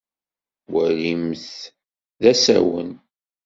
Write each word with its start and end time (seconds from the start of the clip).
Walimt 0.71 1.49
d 2.21 2.23
asawen. 2.31 2.91